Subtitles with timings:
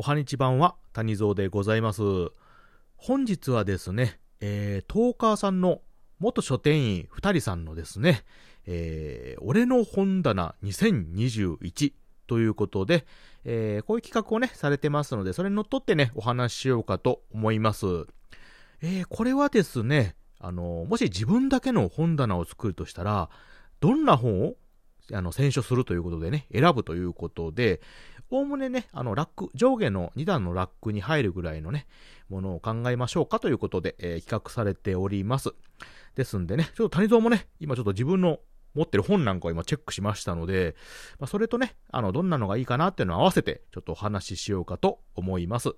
[0.00, 2.00] おはにちばんは谷蔵でございます。
[2.96, 5.82] 本日はですね、えー、トーカーさんの
[6.18, 8.24] 元書店員二人さんのですね、
[8.66, 11.92] えー、俺の本棚2021
[12.26, 13.04] ということで、
[13.44, 17.86] えー、こういう企画をね、されてますので、それにのっとってね、お話ししようかと思います。
[18.80, 23.28] えー、これはですね、あの、もし自分だけの本棚を作るとしたら、
[23.80, 24.54] どんな本を
[25.12, 27.80] あの、選書するということでね、選ぶということで、
[28.30, 31.86] おおむねね、あの、ラック、上下の2段のラックに入るぐらいのね、
[32.28, 35.50] ものを考えましょうかということで、えー、企画されております。
[36.14, 38.38] ですんでね、ちょっと谷蔵もね、今ちょっと自分の
[38.74, 40.76] 持ってる本なんかを今チェックしましたので、
[41.18, 45.70] まあ、それとね、あの、どんなのがいいかなっていうのを合わせて、ちょっとお話ししようかと思います。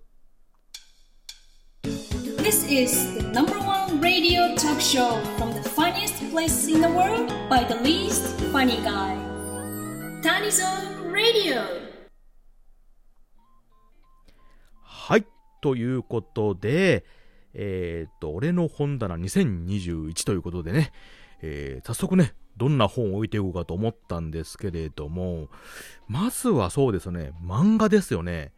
[2.43, 7.33] This is the number one radio talk show from the funniest place in the world
[7.49, 9.17] by the least funny guy.
[10.23, 11.82] Tanizon Radio!
[15.63, 17.07] ということで、
[17.55, 20.93] えー、っと、俺の本棚2021ということでね、
[21.41, 25.49] えー、早速ね、どんな本を置いていこうかと思ったんですけれども、
[26.09, 28.53] まずはそうですね、漫画ですよね。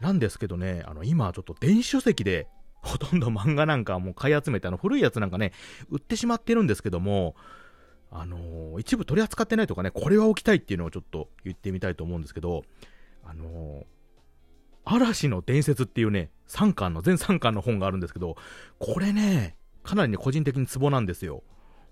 [0.00, 2.46] なんですけどね、あの、今ちょっと電子書籍で
[2.82, 5.52] ほとんど漫画なんかもう買い集めて、あの、古いやつなんかね、
[5.90, 7.34] 売ってしまってるんですけども、
[8.10, 12.62] あのー、一部取り扱ってないとかね、これは置きたいっていうのをちょっと言ってみたいと思うんですけど、
[13.24, 13.84] あのー、
[14.84, 18.36] 嵐の伝説っていうね、3巻の、全3巻の本があるんですけど、
[18.78, 21.42] これね、かなりね、個人的にツボなんですよ。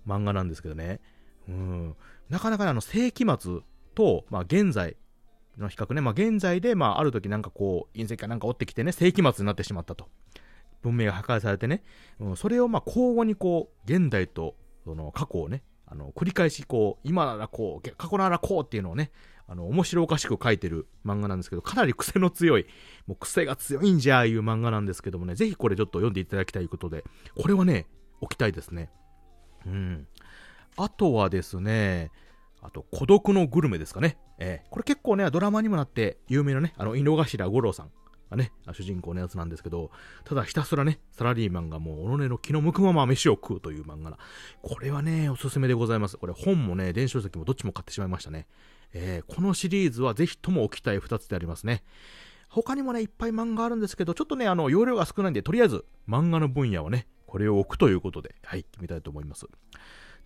[0.07, 0.99] 漫画なんですけどね。
[1.47, 1.95] うん。
[2.29, 3.59] なかなかね、あの、世紀末
[3.95, 4.97] と、まあ、現在
[5.57, 10.09] の比較ね、まあ、現在で、まあ、ある時なんかこう、隕石かなんか追ってきてね、世紀末になってしまったと。
[10.81, 11.81] 文明が破壊されてね、
[12.19, 19.11] うん、それをまあ、交互にこう、現代と、その、過去をね、あの、繰り返しこう、今ならこう、過去ならこうっていうのをね、
[19.47, 22.65] あの、面白おかしく書いてる漫画なんですけど、かなり癖の強い、
[23.07, 27.03] もう癖が強いんじゃあいう漫画なんですけどもね、ぜひこれちょっと読んでいただきたいことで、
[27.35, 27.87] これはね、
[28.21, 28.89] 置きたいですね。
[29.65, 30.07] うん。
[30.77, 32.11] あとはですね、
[32.61, 34.17] あと、孤独のグルメですかね。
[34.39, 37.91] えー、これ結構ね、ドラマにもなって有名なね、あの、井の頭五郎さん
[38.29, 39.91] がね、主人公のやつなんですけど、
[40.23, 44.17] ただひたすらね、サラリーマンがもう、己の気の向くまま飯を食うという漫画な。
[44.61, 46.17] これはね、おすすめでございます。
[46.17, 48.47] これ本もね、電子書籍もどっちも買ってしまいましたね。
[48.93, 51.83] えー、このシリーズはぜひとも置きたい2つでありますね。
[52.49, 59.47] 他にもね、いっぱい漫画あるんですけど、ちょっとね、あの、容量が少ないんで、とりあえず漫画の分野をね、これを置くということで、はい、決めたいと思います。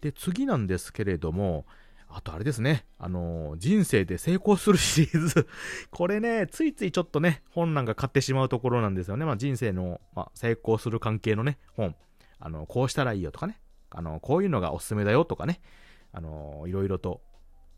[0.01, 1.65] で、次なんですけれども、
[2.09, 5.47] あとあれですね、あのー、人生で成功するシリーズ
[5.91, 9.25] これね、ついついちょっとね、本なんか買ってしまうところなんですよね。
[9.25, 11.95] まあ、人生の、まあ、成功する関係のね、本。
[12.39, 13.59] あの、こうしたらいいよとかね。
[13.89, 15.61] あの、こういうのがおすすめだよとかね。
[16.11, 17.21] あのー、いろいろと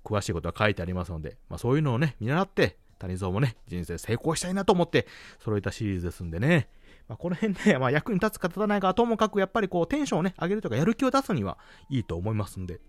[0.09, 5.07] 詳しいことが書いてありますので、まあ、そういうのをね、見習って、谷蔵もね、人生成功したいなと思って
[5.39, 6.67] 揃えたシリーズですんでね。
[7.07, 11.57] まあ、この辺ね、まあ、役に立つか立たないかともかく、やっぱりこう、テンションをね、上げるとか、やる気を出すには
[11.89, 12.79] いいと思いますんで、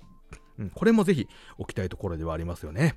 [0.58, 2.96] うん、これもぜひ置きたいところではありますよね。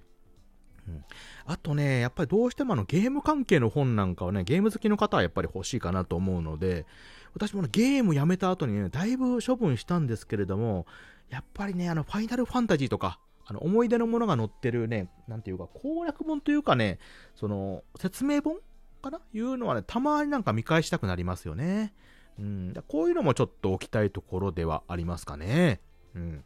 [0.88, 1.06] うん、
[1.46, 6.86] あとね、やっぱりどうしてもあのゲーム関係の本なんかはね、ゲーム好きの方はやっぱり欲しいかなと思うので、
[7.34, 10.86] 私も、ね、ゲームやめた後にね、だいぶ処分したんですけれども、
[11.30, 17.00] やっぱりね、あの、ファイナルファンタジーとか、あの、思い出のものが載ってるね、なんていうか、攻略本というかね、
[17.36, 18.58] その、説明本
[19.02, 19.20] かな？
[19.34, 21.94] いうのはね、たまになんか見返したくなりますよね。
[22.40, 25.82] うん、こういうのもちょっと置きたいところではありますかね。
[26.16, 26.44] うん。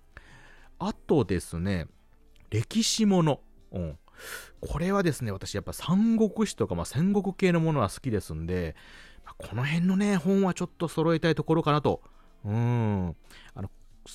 [0.80, 1.88] あとですね、
[2.50, 3.42] 歴史もの。
[3.72, 3.98] うん。
[4.60, 8.76] これはですね、私やっぱ三国志とか、まあ、戦国系のものは好きですんで、
[9.24, 12.02] まあ、この辺のね、本はちょっと揃えたいところかなと。
[12.44, 13.16] うん。
[13.54, 13.70] あの、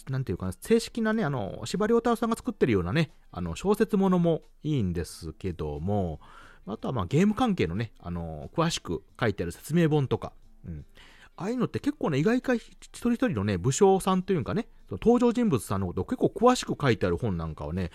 [0.08, 6.20] なんていうか、正式なね、あの、司馬遼太郎さんが作ってるようなね、あの、小説ものもいいんですけども、
[6.66, 10.32] あとはまあゲーム関係のね、あの、詳しく書いてある説明本とか、
[10.66, 10.84] うん。
[11.36, 17.90] ああいうのって結構ね、意外か一人一人のね、武将さんというかね、登場人物さんのことを結構詳しく書いてある本なんかはね、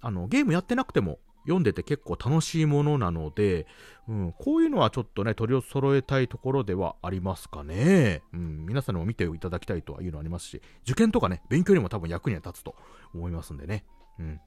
[0.00, 3.66] あの、ゲームやってなくても読んでて結構楽しいものなので、
[4.08, 8.22] うん、こういうのはちょっとね、取り揃えたいところではありますかね。
[8.32, 12.74] うん、皆さんにも見ていただきたいというのありますし、受験とかね、勉強にも多分役には立つと
[13.14, 13.84] 思いますんでね。
[14.18, 14.40] うん。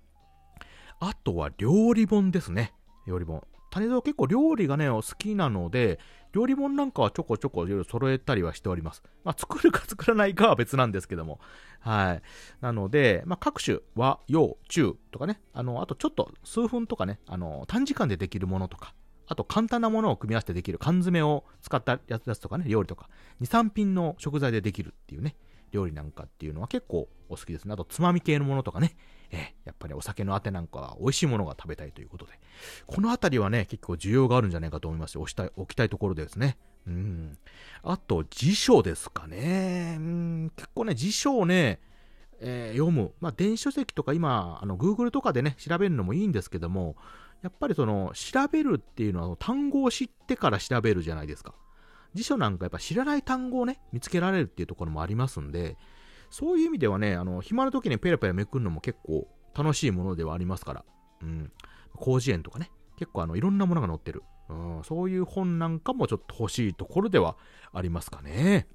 [1.00, 2.74] あとは料理本ですね。
[3.08, 3.44] 料理本。
[3.74, 6.00] 谷蔵結構料理がね、好きなので、
[6.32, 9.02] 料理本なんかはちょこちょこいろいろ揃えたりはしております。
[9.24, 11.40] まあ、作るか 作らないかは別なんですけども。
[11.80, 12.22] はい。
[12.62, 18.94] なので、まあ、各種和、洋、中とかね、あの、あとちょっと数分とかね、あの、短時間でできるものとか、
[19.26, 23.10] あと簡単なものを組み合わせてできる缶詰を使ったやつとかね、料理とか、
[23.42, 25.36] 2、3品の食材でできるっていうね、
[25.72, 27.74] 料理なんかっていうのは結構お好きですね。
[27.74, 28.96] あと、つまみ系のものとかね。
[29.34, 32.34] え、やっぱりお酒のあてなんかは美味しいものが食べたいということで。
[32.86, 35.22] このあたりはね、結構需要があるんじゃないかと思いますよ。
[35.22, 36.58] 押したい、置きたいところですね。
[36.86, 37.38] うん。
[37.82, 39.96] あと、辞書ですかね。
[39.98, 41.80] うん、結構ね、辞書をね、
[42.40, 43.14] えー、読む。
[43.22, 46.96] まあ、電子書籍とか今、あの、Google とかでね、調べるのもいいんですけども、
[47.42, 51.56] やっぱりその、調べるっていうのは単語を知ってから調べるじゃないですか。
[52.14, 55.78] 辞書なんかやっぱ知らない単語をね、見つけられるっていうところもありますんで、
[56.34, 60.86] そういう意味ではね、あの、暇な時にペラペラめくるのも結構楽しいものではありますから。
[61.22, 61.52] うん。
[62.04, 64.24] 広辞苑とかね、結構あの、いろんなものが載ってる。
[64.50, 67.38] うん、そういう本なんかもちょっと欲しいところでは
[67.72, 68.68] ありますかね。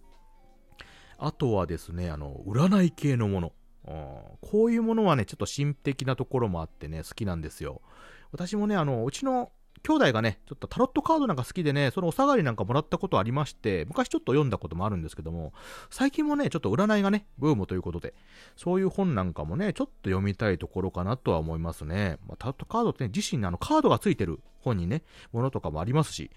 [1.18, 3.52] あとはですね、あの、占い系のもの。
[3.88, 7.82] うん、こういうものはね、ちょっと神秘的なところもあってね、好きなんですよ。
[8.30, 9.50] 私もね、あの、うちの
[9.82, 15.52] 兄弟がね、ちょっとタロットカードなんか好きでね、そのお下がりなんかもらったことありまして、昔ちょっと読んだこともあるんですけども、
[15.90, 18.14] 最近もね、ちょっと占いがね、ブームということで、
[18.56, 22.18] そういう本なんかもね、ちょっと読みたいところかなとは思いますね。
[22.26, 25.02] まあ、タロットカードってね、自身のあのカードがついてる本にね、
[25.32, 26.30] ものとかもありますし、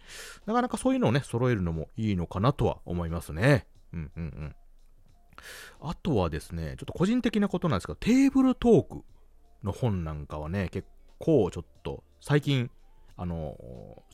[0.45, 3.67] なかなかそういうのをね、揃えるのもいいのかなとは思いますね。
[3.93, 4.55] うんうんうん。
[5.81, 9.03] あとはですね、ちょっと個人的なことなんですけど、テーブルトーク
[9.63, 10.87] の本なんかはね、結
[11.19, 12.69] 構ちょっと最近
[13.21, 13.55] あの、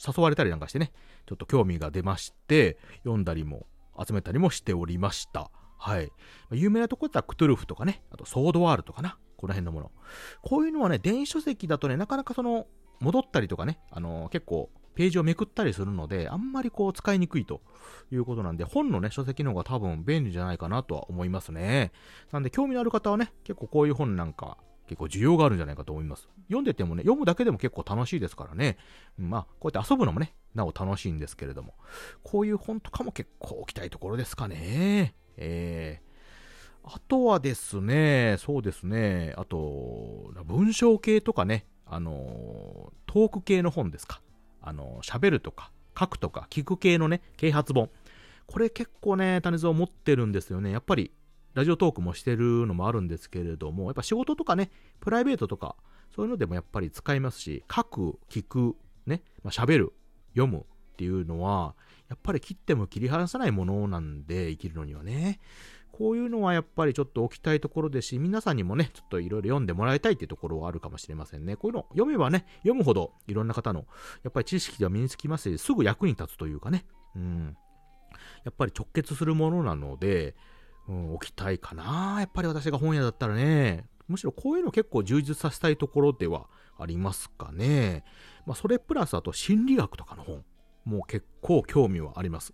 [0.06, 0.92] 誘われたりなんかしてね、
[1.26, 3.66] ちょっと興味が出まして、読んだりも
[4.06, 5.50] 集めたりもしておりました。
[5.78, 6.12] はい。
[6.52, 9.92] 有名なとこだったらクトゥルフとかね、あとソードワールとかな、この辺のもの。
[10.42, 12.68] こういうのはね、電子書籍だとね、なかなかその、
[13.00, 17.62] 戻ったりとかね、あの結構、ページをめくったりするので、あんまりこう使いにくいと
[18.12, 21.92] いうことなんで、本のね、書籍の方が多分便利じゃないかなとは思いますね。
[22.34, 24.58] なんで興味のある方はね、結構こういう本なんか
[24.88, 26.28] 結構需要があるんじゃないかと思います。
[26.48, 28.78] 読んでてもね、読むだけでも結構楽しいですからね。
[29.18, 31.76] まあ、こうやって遊ぶのもね、なお楽しいんですけれども、
[32.24, 35.14] こういう本とかも結構置きたいところですかね。
[35.38, 44.22] えー、あとはですね、そうですね、あと、文章系とかね、あの、トーク系の本ですか。
[44.62, 47.90] あの、喋るとか、書くとか、聞く系のね、啓発本。
[48.46, 50.72] これ結構ね、種蔵持ってるんですよね。
[50.72, 51.12] やっぱり
[51.58, 54.70] ラジオトークもしてるのもあるんですけれども、やっぱ仕事とかね、
[55.00, 55.76] プライベートとか、
[56.16, 58.76] そういうのでもやっぱり使いますし、書く、聞く、
[59.08, 59.94] ね、まあ、喋る、
[60.36, 60.64] 読むっ
[60.98, 61.74] ていうのは、
[62.10, 65.40] やっぱり切っても切り離さないものなんで、生きるのにはね。
[65.92, 71.56] こういうのはやっぱりちょっと置きたいところですし、皆さんにもね、ちょっといろいろ読んでもらいたいっていうところはあるかもしれませんね。
[71.56, 73.88] こういうの読めばね、読むほどいろんな方の、
[74.22, 77.58] やっぱり知識が身につきますし、すぐ役に立つというかね、うん。
[78.44, 80.36] やっぱり直結するものなので、
[80.88, 82.18] うん、置きたいかな。
[82.20, 86.48] やっぱり私が本屋だったらね、むしろこういうの結構充実させたいところでは
[86.80, 88.04] ありますかね。
[88.46, 90.44] まあ、それプラスあと心理学とかの本
[90.86, 92.54] も結構興味はあります。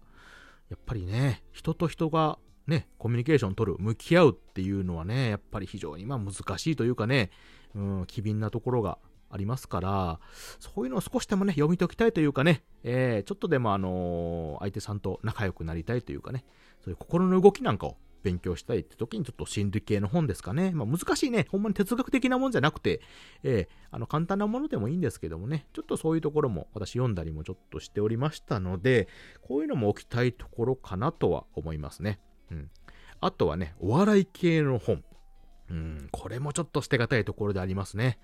[0.69, 7.29] やっぱりね、人と人がね、コミュニケーション取る、向き合うっていうのはね、やっぱり非常にまあ難しいというかね、
[7.75, 8.97] うん、機敏なところが
[9.29, 10.19] ありますから、
[10.59, 16.45] そういうのを少しでもね、読み解きたいというかね、えー、ちょっとでもあのー、相手さんと仲良くなりたいというかね、
[16.83, 20.71] そういう心の動きなんかを勉強したいって時にちょっと心理系の本ですかね。
[20.71, 23.01] まあ難しいね、ほんまに哲学的なもんじゃなくて、
[23.43, 29.07] えー、あの簡単なものでもいいんですけどもね、ちょっとそういうところも私読んだりもちょっとしておりましたので、
[29.41, 32.19] こういうのも置きたいところかなとは思いますね。
[32.51, 32.69] うん。
[33.19, 35.03] あとはね、お笑い系の本。
[35.69, 38.19] うん、これもちょっと捨てがたいところでありますね。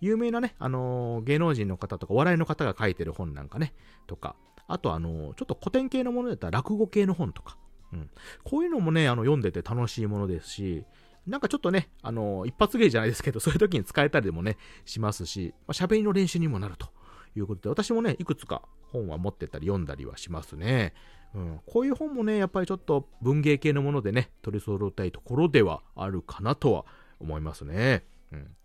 [0.00, 3.74] 有名なね、あのー、芸能人の方とかお笑いの方が書いてる本なんかね、
[4.06, 4.36] とか、
[4.66, 7.58] あとあの、ちょっと古典系のものだったら落語系の本とか、
[7.94, 8.10] うん。
[8.42, 10.84] こういうのもね、あの、読んでて楽しいものですし、
[11.26, 16.88] なんかちょっとね、あの、一発芸じゃないですけど、そういう時に使えたりでもね、しますし、まあ、喋りの練習にもなると
[17.36, 20.92] いうことで、私もね、いくつか本は持ってたり読んだりはしますね。
[21.34, 26.84] うん、こういう本もね、やっぱりちょっと文芸系のものでね、取り揃えたいところではあるかなとは
[27.18, 28.04] 思いますね。
[28.32, 28.56] うん。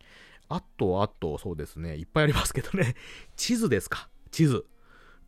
[0.49, 2.95] あと、あと、そうですね、いっぱいありますけどね、
[3.35, 4.65] 地図ですか、地図。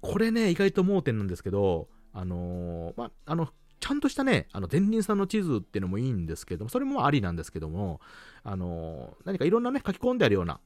[0.01, 3.49] これね、意外と盲点なんですけど、あのー、まあ、あの、
[3.81, 7.99] ちゃんとしたね、あの、前輪さんの地図っていうのもいいんですけども、それもありなんですけども、
[8.43, 10.59] あの、何かいろんなね、書き込んであるような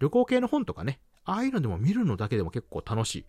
[0.00, 3.24] 旅行系の本とかね、ああいうのでも見るのだけでも結構楽しい。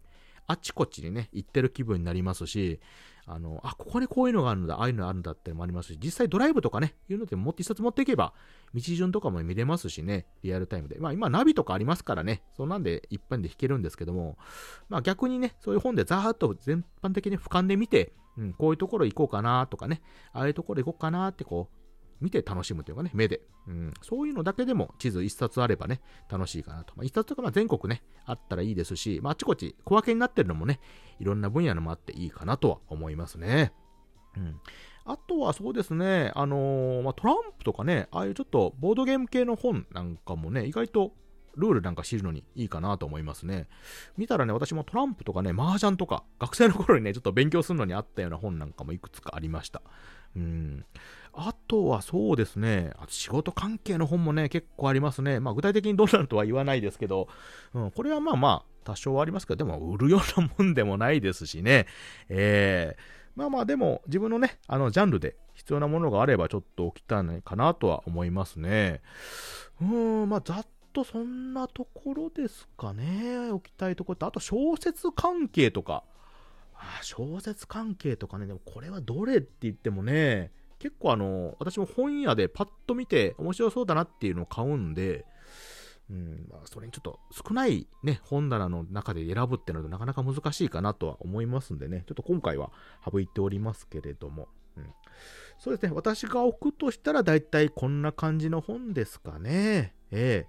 [0.48, 2.80] あっちこっちにね、行ってる気分になりますし、
[3.26, 8.34] あの、あ、ここにこういうのがあるんだ、ああいうのがあるんだってのもありますし、実際ドライブとかね、いうのでも一冊持っていけば、
[8.74, 10.98] 道順とかも見れますしね、リアルタイムで。
[11.00, 14.38] まあ今ナビとかありますからね、そんなんで一般で弾けるんですけども、
[14.90, 20.02] まあ逆にね、そういう本でザーッと全般的に俯瞰で見て、うん、こういうところ行こうかなとかね、
[20.34, 21.83] ああいうところ行こうかなってこう、
[22.22, 23.42] 見て楽しむというかね、目で。
[23.68, 26.94] うん、そういうのだけでも地図一冊あればね、楽しいかなと。
[26.96, 30.80] まあ、一冊とかまあ全国ね、あったらいいですし、まあ、あちこち小分けになってるのもね、
[31.20, 33.74] いろんな分野のもあっていいかなとは思いますね。
[34.38, 34.60] うん。
[35.06, 41.14] あとはそうですね、あのーまあ、トランプとかね、ああいうちょっとボードゲーム系の本なんかもね、意外と
[41.56, 43.68] ルールなんか知るのにいいかなと思いますね。
[44.18, 49.82] 見たらね、私もトランプとかね、麻雀とか、学生の頃にね、ちょっと勉強するのにあったような本なんかもいくつかありました。
[50.36, 50.86] うん。
[51.34, 55.40] あとはそうですね、あと仕事関係の本もね、結構ありますね。
[55.40, 57.28] まあ具体的にどうなるとは言わないですけど、
[57.74, 61.88] うん、これはまあまあ、多少はありますけど、でも売るようなもんでもないですしね。
[62.30, 69.02] えーまあまあでも自分のね、あのジャンルで必要なものがあればちょっと置きたいかなとは思いますね。
[69.82, 73.50] うーん、まあざっとそんなところですかね。
[73.50, 76.04] 置きたいところって、あと小説関係とか。
[77.02, 80.52] 小説関係とかね、でもこれはどれって言ってもね、
[80.84, 85.26] 結構あの、私も本屋でパッと見て面白そうだなっていうのを買うんで、
[86.10, 92.72] うん、まあ、それにちょっと少ないね、本棚の中で選ぶってなるとなかなか難しいかなとは思いますんでね、ちょっと今回は
[93.10, 94.86] 省いておりますけれども、うん、
[95.58, 99.96] そうですね、私が置くとしたら大体こんな感じの本ですかね。
[100.12, 100.48] ええ。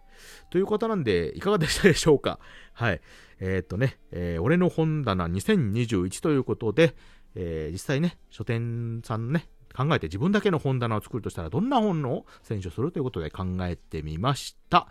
[0.51, 2.41] ということなんで、いかがでしたでしょうか？
[2.75, 3.01] はい。
[3.39, 6.97] えーとね、えー俺の本棚2021ということで、
[7.37, 14.89] えー実際ね、書店さんのね、考えて自分だけの本棚を作るとしたらどんな本を選書するということで考えてみました。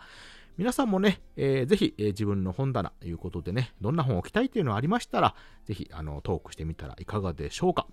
[0.56, 7.88] 皆さんもね、えーぜひ、えー自分の本棚ということでね、どんな本を置きたいというのがありましたら、ぜひ、あの、トークしてみたらいかがでしょうか。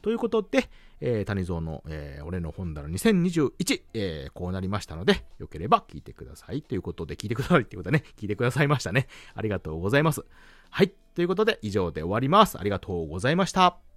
[0.00, 6.62] ということで、えー谷蔵の、えー俺の本棚2021、えーこうなりましたので、よければ聞いてください。
[6.62, 9.06] ということで、聞いてくださいということでね、聞いてくださいましたね。
[9.34, 10.24] ありがとうございます。
[10.70, 10.94] はい。
[11.14, 12.58] ということで、以上で終わります。
[12.58, 13.87] ありがとうございました。